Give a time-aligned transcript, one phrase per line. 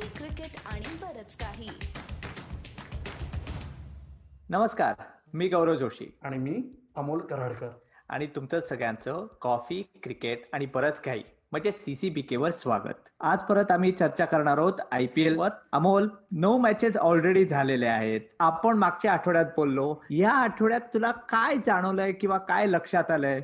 [0.00, 1.68] Cricket आणि बरच काही.
[4.48, 4.94] नमस्कार
[5.34, 6.18] मी गौरव जोशी.
[6.22, 6.62] आणि मी
[6.96, 7.68] अमोल कराडकर
[8.08, 11.22] आणि तुमचं सगळ्यांचं कॉफी क्रिकेट आणि बरंच काही.
[11.52, 12.94] म्हणजे सीसीबीके वर स्वागत.
[13.20, 15.48] आज परत आम्ही चर्चा करणार आहोत आय पी एल वर.
[15.72, 18.20] अमोल नऊ मॅचेस ऑलरेडी झालेले आहेत.
[18.40, 19.94] आपण मागच्या आठवड्यात बोललो.
[20.10, 23.40] या आठवड्यात तुला काय जाणवलंय किंवा काय लक्षात आलंय?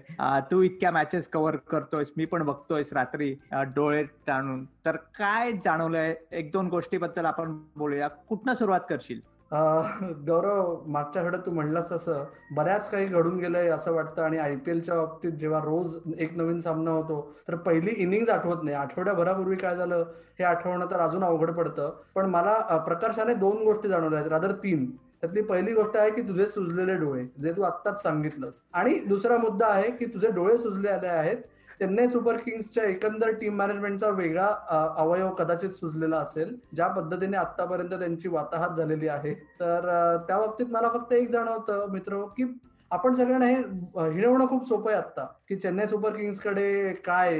[0.50, 6.14] तू इतक्या मॅचेस कव्हर करतोयस मी पण बघतोयस रात्री डोळे टाणून तर काय जाणवलंय?
[6.32, 8.08] एक दोन गोष्टीबद्दल आपण बोलूया.
[8.08, 9.20] कुठनं सुरुवात करशील?
[9.52, 12.24] गौरव मागच्या घडत तू म्हणलास असं
[12.56, 16.58] बऱ्याच काही घडून गेलंय असं वाटतं आणि आय पी एलच्या बाबतीत जेव्हा रोज एक नवीन
[16.58, 18.76] सामना होतो तर पहिली इनिंग आठवत नाही.
[18.76, 20.04] आठवड्याभरापूर्वी काय झालं
[20.38, 21.90] हे आठवणं तर अजून अवघड पडतं.
[22.14, 24.30] पण मला प्रकर्षाने दोन गोष्टी जाणवल्या आहेत.
[24.30, 24.90] रादर तीन.
[25.20, 28.60] त्यातली पहिली गोष्ट आहे की तुझे सुजलेले डोळे जे तू आत्ताच सांगितलंस.
[28.72, 31.36] आणि दुसरा मुद्दा आहे की तुझे डोळे सुजले आले आहेत
[31.82, 34.46] चेन्नई सुपर किंग्सच्या एकंदर टीम मॅनेजमेंटचा वेगळा
[34.96, 39.32] अवयव कदाचित सुचलेला असेल ज्या पद्धतीने आतापर्यंत त्यांची वाताहात झालेली आहे.
[39.60, 39.86] तर
[40.28, 42.44] त्या बाबतीत मला फक्त एक जाणवतं मित्र की
[42.90, 47.38] आपण सगळ्यांना हे हिरवणं खूप सोपं आहे आता की चेन्नई सुपर किंग्सकडे काय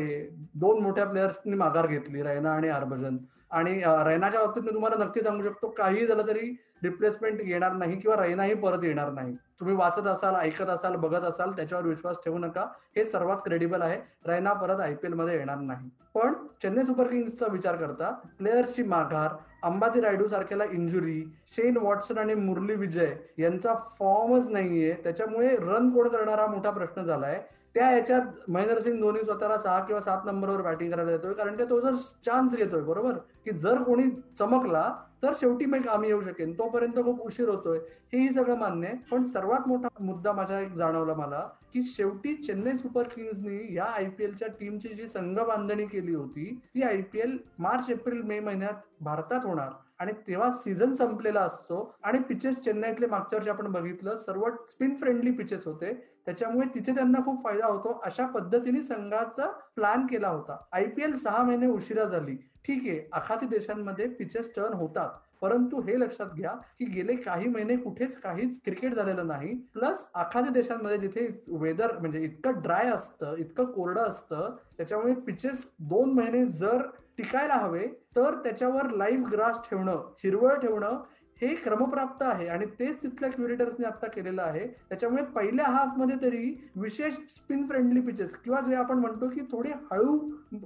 [0.54, 3.16] दोन मोठ्या प्लेयर्सनी माघार घेतली रायना आणि हरभजन.
[3.52, 3.72] आणि
[4.06, 8.54] रैनाच्या बाबतीत मी तुम्हाला नक्की सांगू शकतो काही झालं तरी रिप्लेसमेंट येणार नाही किंवा रैनाही
[8.54, 9.34] परत येणार नाही.
[9.60, 12.66] तुम्ही वाचत असाल ऐकत असाल बघत असाल त्याच्यावर विश्वास ठेवू नका.
[12.96, 14.00] हे सर्वात क्रेडिबल आहे.
[14.26, 15.88] रैना परत आयपीएलमध्ये येणार नाही.
[16.14, 19.30] पण चेन्नई सुपर किंग्सचा विचार करता प्लेयर्सची माघार
[19.62, 21.22] अंबाती रायडू सारख्याला इंजुरी
[21.56, 24.92] शेन वॉटसन आणि मुरली विजय यांचा फॉर्मच नाहीये.
[25.04, 27.42] त्याच्यामुळे रन कोण करणारा मोठा प्रश्न झालाय.
[27.74, 31.80] त्या याच्यात महेंद्रसिंग धोनी स्वतःला सहा किंवा सात नंबरवर बॅटिंग करायला येतोय कारण की तो
[31.80, 31.94] जर
[32.26, 33.12] चान्स घेतोय बरोबर?
[33.44, 34.92] की जर कोणी चमकला
[35.22, 36.52] तर शेवटी मग आम्ही येऊ शकेन.
[36.52, 37.78] तोपर्यंत खूप उशीर होतोय.
[38.12, 38.96] हेही सगळं मान्य आहे.
[39.10, 41.40] पण सर्वात मोठा मुद्दा माझ्या एक जाणवला मला
[41.72, 47.36] की शेवटी चेन्नई सुपर किंग्सनी या आयपीएलच्या टीमची जी संघ बांधणी केली होती ती आयपीएल
[47.58, 49.70] मार्च एप्रिल मे महिन्यात भारतात होणार.
[50.02, 55.30] आणि तेव्हा सीझन संपलेला असतो आणि पिचेस चेन्नईतले मागच्या वर्षी आपण बघितलं सर्व स्पिन फ्रेंडली
[55.30, 55.92] पिचेस होते.
[56.26, 58.00] त्याच्यामुळे तिथे त्यांना खूप फायदा होतो.
[58.04, 59.46] अशा पद्धतीने संघाचा
[59.76, 60.56] प्लॅन केला होता.
[60.72, 62.36] आयपीएल सहा महिने उशिरा झाली.
[62.66, 65.10] ठीक आहे आखाती देशांमध्ये पिचेस टर्न होतात.
[65.42, 69.54] परंतु हे लक्षात घ्या की गेले काही महिने कुठेच काहीच क्रिकेट झालेलं नाही.
[69.74, 76.12] प्लस आखाती देशांमध्ये जिथे वेदर म्हणजे इतकं ड्राय असतं इतकं कोरडं असतं त्याच्यामुळे पिचेस दोन
[76.12, 76.82] महिने जर
[77.18, 77.86] टिकायला हवे
[78.16, 81.02] तर त्याच्यावर लाईव्ह ग्रास ठेवणं हिरवळ ठेवणं
[81.42, 84.66] हे क्रमप्राप्त आहे आणि तेच तिथल्या क्युरेटर्सने आता केलेलं आहे.
[84.88, 90.16] त्याच्यामुळे पहिल्या हाफमध्ये तरी विशेष स्पिन फ्रेंडली पिचेस किंवा जे आपण म्हणतो की थोडी हळू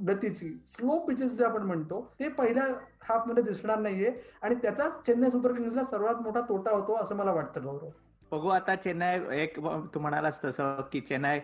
[0.09, 2.64] गतीची स्लो पिचेस जे आपण म्हणतो ते पहिल्या
[3.09, 4.12] हाफमध्ये दिसणार नाहीये.
[4.42, 7.88] आणि त्याचा चेन्नई सुपर किंग्सला सर्वात मोठा तोटा होतो असं मला वाटतं गौरव.
[8.32, 9.59] बघू आता चेन्नई एक
[9.94, 11.38] तू म्हणालास तसं की चेन्नई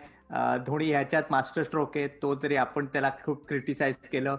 [0.65, 4.35] धोनी ह्याच्यात मास्टर स्ट्रोक आहे तो तरी आपण त्याला खूप क्रिटिसाइज केलं.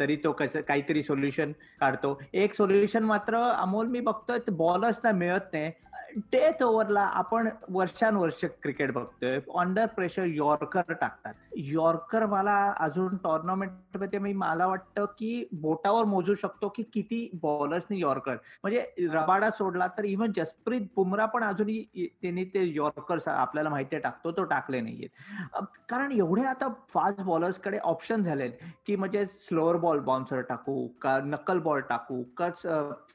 [0.00, 2.18] तरी तो कसं काहीतरी सोल्युशन काढतो.
[2.32, 5.70] एक सोल्युशन मात्र अमोल मी बघतोय बॉलर्सना मिळत नाही.
[6.16, 9.38] डेथ ओव्हरला आपण वर्षानुवर्ष क्रिकेट बघतोय.
[9.58, 11.34] अंडर प्रेशर यॉर्कर टाकतात.
[11.56, 18.36] यॉर्कर मला अजून टोर्नामेंटमध्ये मी मला वाटतं की बोटावर मोजू शकतो की किती बॉलर्सनी यॉर्कर.
[18.62, 24.32] म्हणजे रबाडा सोडला तर इव्हन जसप्रीत बुमरा पण अजूनही त्यांनी ते यॉर्कर आपल्याला माहिती टाकतो
[24.36, 25.62] तो टाकले नाहीयेत.
[25.90, 28.52] कारण एवढे आता फास्ट बॉलर्सकडे ऑप्शन झालेत
[28.86, 32.48] की म्हणजे स्लोअर बॉल बाउन्सर टाकू का नकल बॉल टाकू का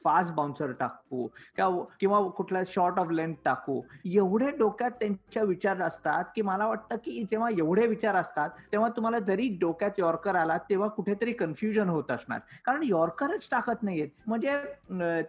[0.03, 3.81] फास्ट बाउन्सर टाकू किंवा कुठला शॉर्ट ऑफ लेंथ टाकू.
[4.05, 9.19] एवढे डोक्यात त्यांच्या विचार असतात की मला वाटतं की जेव्हा एवढे विचार असतात तेव्हा तुम्हाला
[9.19, 12.39] जरी डोक्यात यॉर्कर आला तेव्हा कुठेतरी कन्फ्युजन होत असणार.
[12.65, 14.09] कारण यॉर्करच टाकत नाहीयेत.
[14.27, 14.57] म्हणजे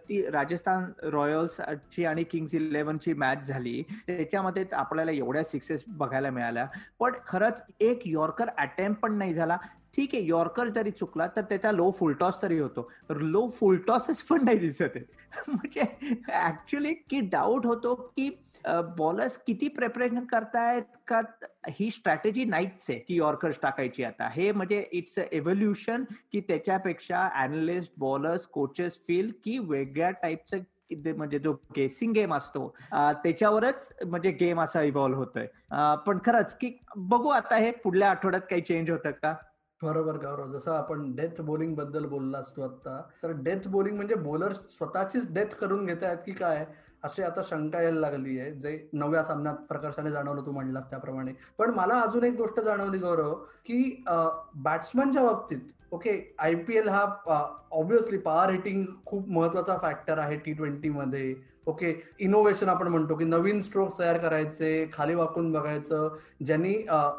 [0.09, 3.81] ती राजस्थान रॉयल्सची आणि किंग्स इलेव्हनची मॅच झाली.
[4.07, 6.67] त्याच्यामध्ये आपल्याला एवढ्या सिक्सेस बघायला मिळाल्या.
[6.99, 9.57] पण खरंच एक यॉर्कर अटेम्प्ट पण नाही झाला.
[9.93, 12.89] ठीक आहे यॉर्कर जरी चुकला तर त्याचा लो फुलटॉस तरी होतो.
[13.09, 15.05] लो फुलटॉसच पण नाही दिसत आहे
[15.47, 15.83] म्हणजे
[16.45, 18.29] ऍक्च्युली की डाऊट होतो की
[18.97, 21.19] बॉलर्स किती प्रिपरेशन करतायत का
[21.69, 24.29] ही स्ट्रॅटेजी नाहीच आहे की यॉर्कर्स टाकायची आता.
[24.33, 30.57] हे म्हणजे इट्स अ एव्होल्युशन की त्याच्यापेक्षा अॅनलिस्ट बॉलर्स कोचेस फील की वेगळ्या टाईपचं
[31.17, 35.47] म्हणजे जो गेसिंग गेम असतो त्याच्यावरच म्हणजे गेम असा इव्हॉल्व्ह होतोय.
[36.05, 39.33] पण खरंच की बघू आता हे पुढल्या आठवड्यात काही चेंज होतं का?
[39.83, 40.51] बरोबर गौरव.
[40.51, 45.85] जसं आपण डेथ बॉलिंगबद्दल बोलला असतो आता तर डेथ बॉलिंग म्हणजे बॉलर स्वतःचीच डेथ करून
[45.85, 46.65] घेत आहेत की काय?
[47.03, 51.33] अशी आता शंका यायला लागली आहे जे नव्या सामन्यात प्रकर्षाने जाणवलं तू म्हणलास त्याप्रमाणे.
[51.57, 53.33] पण मला अजून एक गोष्ट जाणवली गौरव
[53.65, 57.01] की बॅट्समनच्या बाबतीत ओके आय पी एल हा
[57.71, 61.33] ऑब्विसली पॉवर हिटिंग खूप महत्त्वाचा फॅक्टर आहे टी ट्वेंटी मध्ये.
[61.67, 66.15] ओके इनोव्हेशन आपण म्हणतो की नवीन स्ट्रोक्स तयार करायचे खाली वाकून बघायचं.
[66.45, 66.73] ज्यांनी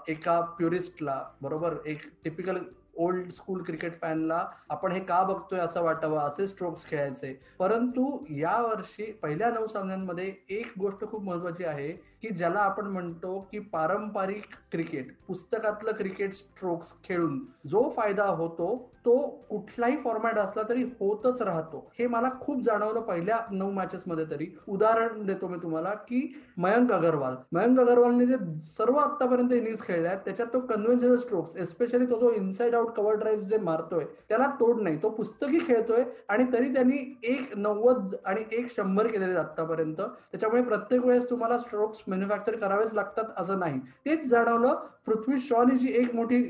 [0.08, 2.58] एका प्युरिस्टला बरोबर एक टिपिकल
[2.96, 7.32] ओल्ड स्कूल क्रिकेट फॅनला आपण हे का बघतोय असं वाटावं असे स्ट्रोक्स खेळायचे.
[7.58, 11.92] परंतु या वर्षी पहिल्या नऊ सामन्यांमध्ये एक गोष्ट खूप महत्वाची आहे
[12.24, 18.74] की ज्याला आपण म्हणतो की पारंपरिक क्रिकेट पुस्तकातलं क्रिकेट स्ट्रोक्स खेळून जो फायदा होतो
[19.04, 19.14] तो
[19.48, 21.78] कुठलाही फॉर्मॅट असला तरी होतच राहतो.
[21.98, 24.46] हे मला खूप जाणवलं पहिल्या नऊ मॅचेस मध्ये तरी.
[24.68, 26.20] उदाहरण देतो मी तुम्हाला की
[26.56, 27.34] मयंक अगरवाल.
[27.52, 28.36] मयंक अगरवालने जे
[28.68, 33.44] सर्व आतापर्यंत इनिंग खेळल्या त्याच्यात तो कन्व्हेन्शनल स्ट्रोक्स एस्पेशली तो जो इनसाइड आउट कव्हर ड्राईव्ह
[33.48, 34.96] जे मारतोय त्याला तोड नाही.
[35.02, 41.04] तो पुस्तकी खेळतोय आणि तरी त्यांनी एक नव्वद आणि एक शंभर केलेले आतापर्यंत त्याच्यामुळे प्रत्येक
[41.04, 43.78] वेळेस तुम्हाला स्ट्रोक्स मॅन्युफॅक्चर करावेच लागतात असं नाही.
[44.06, 44.74] तेच जाणवलं
[45.06, 46.40] पृथ्वी शॉने जी एक मोठी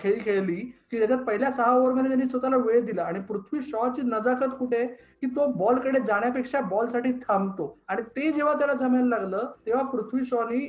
[0.00, 0.54] खेळी खेळली
[0.90, 3.02] की ज्याच्यात पहिल्या सहा ओव्हरमध्ये त्यांनी स्वतःला वेळ दिला.
[3.02, 4.84] आणि पृथ्वी शॉची नजाकत कुठे
[5.22, 7.76] की तो बॉलकडे जाण्यापेक्षा बॉलसाठी थांबतो.
[7.88, 10.64] आणि ते जेव्हा त्याला जमायला लागलं तेव्हा पृथ्वी शॉनी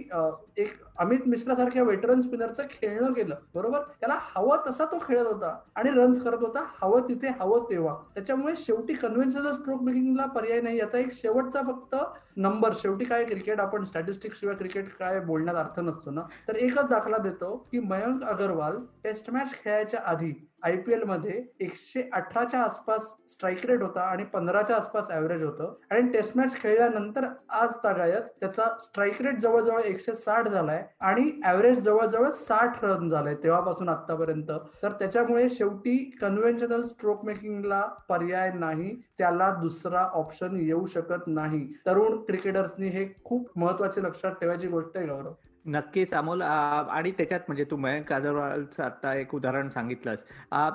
[0.58, 3.80] एक अमित मिश्रा सारख्या वेटरन स्पिनरचं खेळणं केलं बरोबर?
[4.00, 7.96] त्याला हवं तसा तो खेळत होता आणि रन्स करत होता हवं तिथे हवं तेव्हा.
[8.16, 11.96] त्याच्यामुळे शेवटी कन्व्हेन्शनल स्ट्रोक मेकिंगला पर्याय नाही याचा एक शेवटचा फक्त
[12.38, 16.22] नंबर शेवटी काय क्रिकेट आपण स्टॅटिस्टिक्स शिवाय क्रिकेट काय बोलण्यात अर्थ नसतो ना?
[16.48, 22.02] तर एकच दाखला देतो की मयंक अगरवाल टेस्ट मॅच खेळायच्या आधी आय पी एलमध्ये एकशे
[22.14, 25.74] अठराच्या आसपास स्ट्राईक रेट होता आणि पंधराच्या आसपास ऍव्हरेज होतं.
[25.92, 27.26] आणि टेस्ट मॅच खेळल्यानंतर
[27.62, 33.36] आज तागायत त्याचा स्ट्राईक रेट जवळजवळ एकशे साठ झालाय आणि ऍव्हरेज जवळजवळ साठ रन झालाय
[33.44, 34.52] तेव्हापासून आतापर्यंत
[34.84, 41.66] तर त्याच्यामुळे शेवटी कन्व्हेन्शनल स्ट्रोक मेकिंगला पर्याय नाही त्याला दुसरा ऑप्शन येऊ शकत नाही.
[41.86, 45.34] तरुण क्रिकेटर्सनी हे खूप महत्त्वाचे लक्षात ठेवायची गोष्ट आहे गौरव.
[45.66, 50.24] नक्कीच अमोल आणि त्याच्यात म्हणजे तू मयंक अगरवालचं आता एक उदाहरण सांगितलंस.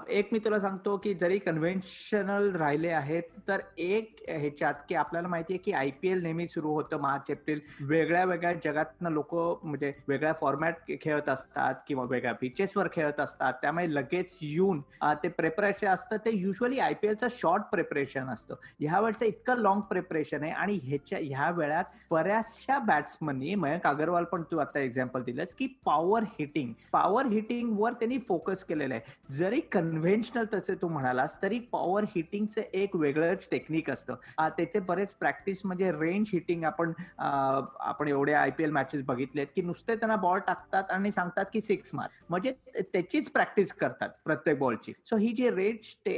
[0.08, 5.52] एक मी तुला सांगतो की जरी कन्व्हेन्शनल राहिले आहेत तर एक ह्याच्यात की आपल्याला माहिती
[5.52, 7.60] आहे की आय पी एल नेहमी सुरू होतं मार्च एप्रिल.
[7.80, 13.52] वेगळ्या वेगळ्या जगातनं लोक म्हणजे वेगळ्या फॉर्मॅट खेळत असतात किंवा वेगळ्या पिचेसवर खेळत असतात.
[13.62, 14.80] त्यामुळे लगेच येऊन
[15.22, 16.16] ते प्रिपरेशन असतं.
[16.16, 18.54] ते युजली आय पी एलचं शॉर्ट प्रिपरेशन असतं.
[18.80, 24.42] ह्या वेळचं इतकं लॉंग प्रिपरेशन आहे आणि ह्याच्या ह्या वेळात बऱ्याचशा बॅट्समननी मयंक अगरवाल पण
[24.50, 29.16] तू आता एक्झाम्पल दिलंच की पॉवर हिटिंग पॉवर हिटिंग वर त्यांनी फोकस केलेलं आहे.
[29.30, 34.14] जरी कन्व्हेन्शनल तसे तू म्हणालास तरी पॉवर हिटिंगचं एक वेगळंच टेक्निक असतं.
[34.38, 39.62] त्याचे बरेच प्रॅक्टिस म्हणजे रेंज हिटिंग आपण आपण एवढे आय पी एल मॅचेस बघितलेत की
[39.62, 42.08] नुसते त्यांना बॉल टाकतात आणि सांगतात की सिक्स मार.
[42.30, 42.52] म्हणजे
[42.82, 46.08] त्याचीच प्रॅक्टिस करतात प्रत्येक बॉलची सो ही जी रेंज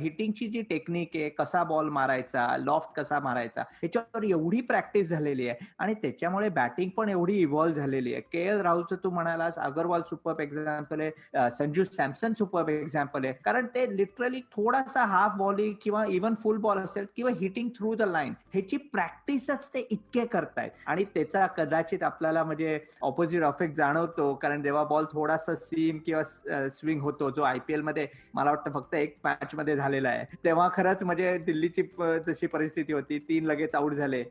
[0.00, 5.66] हिटिंगची जी टेक्निक आहे कसा बॉल मारायचा लॉफ्ट कसा मारायचा ह्याच्यावर एवढी प्रॅक्टिस झालेली आहे
[5.78, 8.20] आणि त्याच्यामुळे बॅटिंग पण एवढी इव्हॉल्व्ह झालेली आहे.
[8.32, 13.32] के एल राहुलचं तू म्हणालास अगरवाल सुपर एक्झाम्पल आहे संजू सॅमसन सुपर एक्झाम्पल आहे.
[13.44, 18.02] कारण ते लिटरली थोडासा हाफ बॉलिंग किंवा इव्हन फुल बॉल असेल किंवा हिटिंग थ्रू द
[18.02, 20.70] लाईन ह्याची प्रॅक्टिसच ते इतके करतायत.
[20.86, 26.22] आणि त्याचा कदाचित आपल्याला म्हणजे ऑपोजिट अफेक्ट जाणवतो कारण जेव्हा बॉल थोडासा सीम किंवा
[26.70, 30.24] स्विंग होतो जो आयपीएलमध्ये मला वाटतं फक्त एक मॅच मध्ये झालेला आहे.
[30.44, 31.82] तेव्हा खरंच म्हणजे दिल्लीची
[32.26, 34.22] जशी परिस्थिती होती तीन लगेच आउट झाले.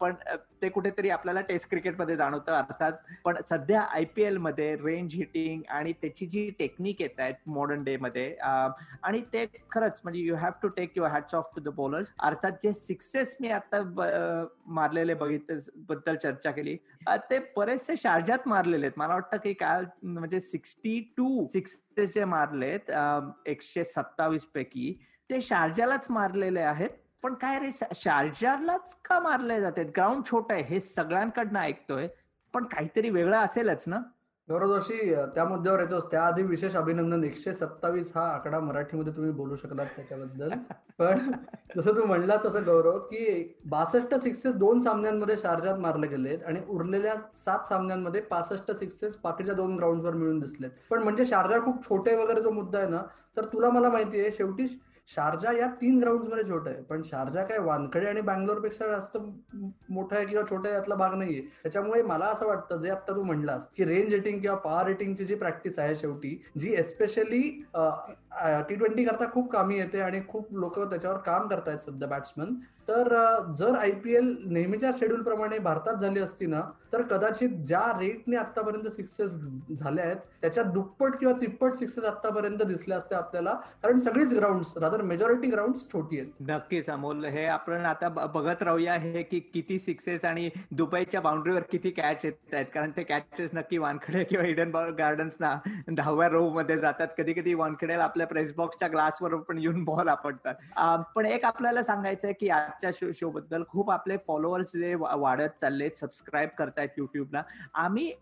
[0.00, 0.14] पण
[0.62, 2.52] ते कुठेतरी आपल्याला टेस्ट क्रिकेटमध्ये जाणवतं.
[2.52, 2.92] अर्थात
[3.24, 7.96] पण सध्या आय पी एलमध्ये रेंज हिटिंग आणि त्याची जी टेक्निक येत आहेत मॉडर्न डे
[7.96, 12.12] मध्ये आणि ते खरंच म्हणजे you have to take your hats off to the bowlers
[12.18, 13.82] अर्थात जे सिक्सेस मी आता
[14.66, 15.56] मारलेले बघितले
[15.88, 16.76] बद्दल चर्चा केली
[17.30, 18.98] ते बरेचसे शारजात मारलेले आहेत.
[18.98, 22.90] मला वाटतं की काल म्हणजे सिक्स्टी टू सिक्सेस जे मारलेत
[23.46, 24.92] एकशे सत्तावीस पैकी
[25.30, 26.88] ते शारजालाच मारलेले आहेत.
[27.22, 30.62] पण काय रे शारजालाच का मारले जाते ग्राउंड छोट आहे.
[30.62, 32.06] हे सगळ्यांकडनं ऐकतोय.
[32.54, 34.00] पण काहीतरी वेगळं असेलच ना?
[34.48, 37.22] गौरव जोशी त्या मुद्द्यावर येतोच त्याआधी विशेष अभिनंदन.
[37.24, 40.50] एकशे सत्तावीस हा आकडा मराठीमध्ये तुम्ही बोलू शकलात त्याच्याबद्दल.
[40.98, 41.30] पण
[41.76, 47.14] जसं तू म्हणला तसं गौरव की बासष्ट सिक्सेस दोन सामन्यांमध्ये शारजात मारले गेलेत आणि उरलेल्या
[47.44, 50.70] सात सामन्यांमध्ये पासष्ट सिक्सेस बाकीच्या दोन ग्राउंडवर मिळून दिसलेत.
[50.90, 53.02] पण म्हणजे शारजा खूप छोटे वगैरे जो मुद्दा आहे ना
[53.36, 54.66] तर तुला मला माहिती आहे शेवटी
[55.08, 56.82] शारजा या तीन ग्राउंडमध्ये छोट आहे.
[56.82, 59.16] पण शारजा काय वानखडे आणि बँगलोरपेक्षा जास्त
[59.90, 61.40] मोठं आहे किंवा छोटा यातला भाग नाहीये.
[61.62, 65.34] त्याच्यामुळे मला असं वाटतं जे आता तू म्हणलास की रेंज रेटिंग किंवा पॉवर रेटिंगची जी
[65.34, 67.42] प्रॅक्टिस आहे शेवटी जी एस्पेशली
[68.68, 72.54] टी ट्वेंटी करता खूप कामी येते आणि खूप लोक त्याच्यावर काम करतायत सध्या बॅट्समन
[72.88, 73.14] तर
[73.56, 76.60] जर आय पी एल नेहमीच्या शेड्यूल प्रमाणे भारतात झाली असती ना
[76.92, 79.34] तर कदाचित ज्या रेटने आतापर्यंत सिक्सेस
[79.78, 83.54] झाल्या आहेत त्याच्या दुप्पट किंवा तिप्पट सिक्सेस आतापर्यंत दिसल्या असत्या आपल्याला.
[83.82, 86.30] कारण सगळीच ग्राउंड रादर मेजॉरिटी ग्राउंड छोटी आहेत.
[86.48, 91.90] नक्कीच अमोल हे आपण आता बघत राहूया हे की किती सिक्सेस आणि दुबईच्या बाउंड्रीवर किती
[91.90, 92.66] कॅच येत आहेत.
[92.74, 95.54] कारण ते कॅचेस नक्की वानखडे किंवा इडन गार्डन्स ना
[95.88, 97.08] दहाव्या रो मध्ये जातात.
[97.18, 100.54] कधी कधी वानखेड्याला आपल्या आपल्या प्रेस बॉक्सच्या ग्लासवर पण येऊन बॉल आपटतात.
[101.14, 105.60] पण एक आपल्याला सांगायचं आहे की आजच्या शो शो बद्दल खूप आपले फॉलोअर्स जे वाढत
[105.60, 107.42] चालले सबस्क्राईब करतायत युट्यूबला
[107.74, 108.12] आम्ही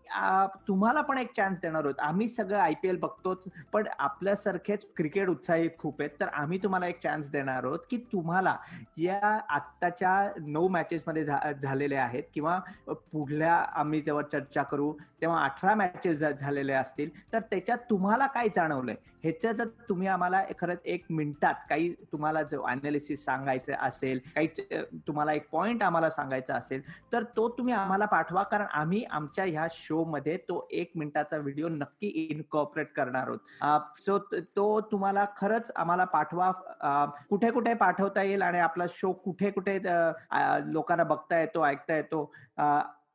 [0.67, 1.99] तुम्हाला पण एक चान्स देणार आहोत.
[1.99, 3.43] आम्ही सगळं आय पी एल बघतोच
[3.73, 6.09] पण आपल्यासारखेच क्रिकेट उत्साही खूप आहेत.
[6.19, 8.55] तर आम्ही तुम्हाला एक चान्स देणार आहोत की तुम्हाला
[8.97, 14.91] या आत्ताच्या नऊ मॅचेस मध्ये झालेल्या आहेत किंवा पुढल्या आम्ही जेव्हा चर्चा करू
[15.21, 18.95] तेव्हा अठरा मॅचेस झालेले असतील तर त्याच्यात तुम्हाला काय जाणवलंय?
[19.23, 24.47] ह्याच्या जर तुम्ही आम्हाला खरंच एक मिनिटात काही तुम्हाला जो अनालिसिस सांगायचं असेल काही
[25.07, 26.81] तुम्हाला एक पॉइंट आम्हाला सांगायचा असेल
[27.11, 28.43] तर तो तुम्ही आम्हाला पाठवा.
[28.43, 34.01] कारण आम्ही आमच्या ह्या शो मध्ये तो एक मिनिटाचा व्हिडिओ नक्की इनकॉपरेट करणार आहोत.
[34.01, 34.17] सो
[34.55, 36.51] तो तुम्हाला खरंच आम्हाला पाठवा.
[37.29, 39.77] कुठे कुठे पाठवता येईल आणि आपला शो कुठे कुठे
[40.73, 42.31] लोकांना बघता येतो ऐकता येतो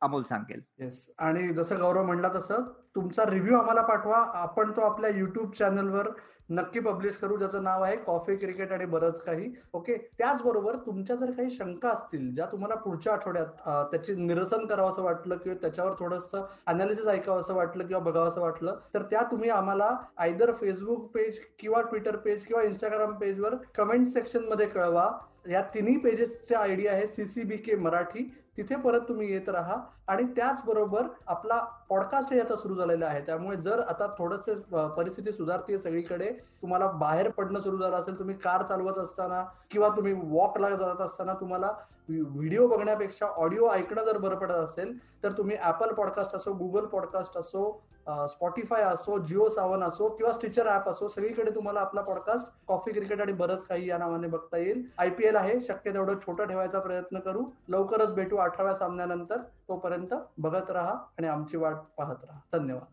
[0.01, 0.61] अमोल सांगेल.
[0.79, 4.23] येस आणि जसं गौरव म्हणला तसं तुमचा रिव्ह्यू आम्हाला पाठवा.
[4.33, 6.07] आपण तो आपल्या युट्यूब चॅनलवर
[6.49, 9.51] नक्की पब्लिश करू ज्याचं नाव आहे कॉफी क्रिकेट आणि बरंच काही.
[9.73, 15.03] ओके त्याचबरोबर तुमच्या जर काही शंका असतील ज्या तुम्हाला पुढच्या आठवड्यात त्याचे निरसन करावं असं
[15.03, 19.49] वाटलं किंवा त्याच्यावर थोडंसं अनालिसिस ऐकावं असं वाटलं किंवा बघावं असं वाटलं तर त्या तुम्ही
[19.49, 25.09] आम्हाला आयदर फेसबुक पेज किंवा ट्विटर पेज किंवा इंस्टाग्राम पेजवर कमेंट सेक्शनमध्ये कळवा.
[25.49, 28.23] या तिन्ही पेजेसच्या आयडी आहे सीसीबी के मराठी.
[28.57, 29.75] तिथे परत तुम्ही येत राहा.
[30.09, 31.57] आणि त्याचबरोबर आपला
[31.89, 33.21] पॉडकास्ट आता सुरू झालेला आहे.
[33.25, 34.49] त्यामुळे जर आता थोडस
[34.97, 36.29] परिस्थिती सुधारते सगळीकडे
[36.61, 41.33] तुम्हाला बाहेर पडणं सुरू झालं असेल तुम्ही कार चालवत असताना किंवा तुम्ही वॉकला जात असताना
[41.33, 41.71] तुम्हाला
[42.09, 47.37] व्हिडिओ बघण्यापेक्षा ऑडिओ ऐकणं जर बरं पडत असेल तर तुम्ही ऍपल पॉडकास्ट असो गुगल पॉडकास्ट
[47.37, 47.83] असो
[48.29, 53.21] स्पॉटीफाय असो जिओ सावन असो किंवा स्टिचर ऍप असो सगळीकडे तुम्हाला आपला पॉडकास्ट कॉफी क्रिकेट
[53.21, 54.83] आणि बरंच काही या नावाने बघता येईल.
[54.97, 57.45] आयपीएल आहे शक्य तेवढं छोटं ठेवायचा प्रयत्न करू.
[57.67, 59.37] लवकरच भेटू अठराव्या सामन्यानंतर.
[59.67, 62.39] तोपर्यंत बघत राहा आणि आमची वाट पाहत राहा.
[62.57, 62.83] धन्यवाद.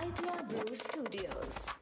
[0.00, 1.79] Idea Blue Studios.